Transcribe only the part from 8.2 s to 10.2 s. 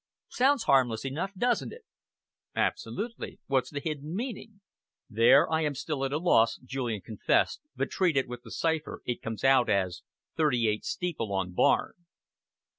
with the cipher it comes out as